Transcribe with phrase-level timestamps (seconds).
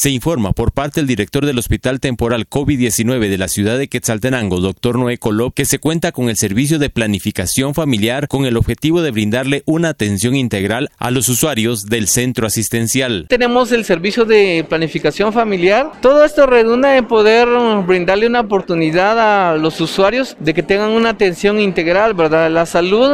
[0.00, 4.60] Se informa por parte del director del Hospital Temporal COVID-19 de la ciudad de Quetzaltenango,
[4.60, 9.02] doctor Noé Colop, que se cuenta con el servicio de planificación familiar con el objetivo
[9.02, 13.26] de brindarle una atención integral a los usuarios del centro asistencial.
[13.28, 15.92] Tenemos el servicio de planificación familiar.
[16.00, 17.46] Todo esto redunda en poder
[17.86, 22.50] brindarle una oportunidad a los usuarios de que tengan una atención integral, ¿verdad?
[22.50, 23.10] La salud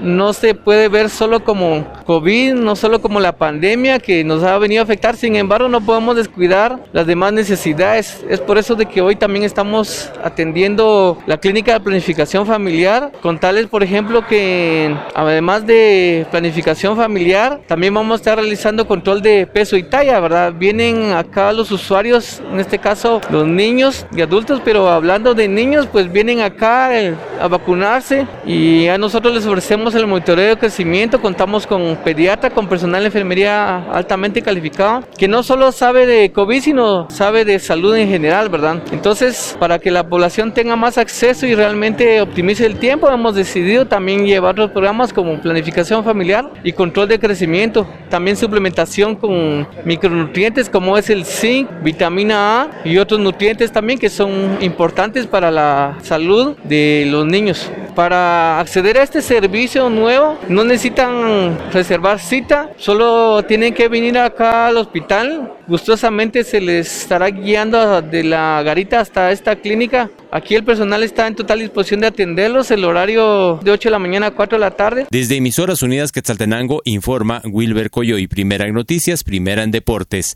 [0.00, 4.56] no se puede ver solo como COVID, no solo como la pandemia que nos ha
[4.56, 8.24] venido a afectar, sin embargo no podemos descuidar las demás necesidades.
[8.28, 13.40] Es por eso de que hoy también estamos atendiendo la clínica de planificación familiar, con
[13.40, 19.46] tales por ejemplo que además de planificación familiar, también vamos a estar realizando control de
[19.46, 20.52] peso y talla, ¿verdad?
[20.52, 25.88] Vienen acá los usuarios, en este caso los niños y adultos, pero hablando de niños,
[25.90, 31.20] pues vienen acá eh, a vacunarse y a nosotros les ofrecemos el monitoreo de crecimiento,
[31.20, 36.60] contamos con pediatra, con personal de enfermería altamente calificado, que no solo sabe de COVID,
[36.60, 38.82] sino sabe de salud en general, ¿verdad?
[38.92, 43.86] Entonces, para que la población tenga más acceso y realmente optimice el tiempo, hemos decidido
[43.86, 50.68] también llevar otros programas como planificación familiar y control de crecimiento, también suplementación con micronutrientes
[50.68, 55.96] como es el zinc, vitamina A y otros nutrientes también que son importantes para la
[56.02, 57.70] salud de los niños.
[57.94, 64.68] Para acceder a este servicio nuevo no necesitan reservar cita, solo tienen que venir acá
[64.68, 65.54] al hospital.
[65.66, 70.10] Gustosamente se les estará guiando de la garita hasta esta clínica.
[70.32, 73.98] Aquí el personal está en total disposición de atenderlos, el horario de 8 de la
[73.98, 75.06] mañana a 4 de la tarde.
[75.10, 80.34] Desde Emisoras Unidas Quetzaltenango informa Wilber Coyo y Primera en Noticias, Primera en Deportes.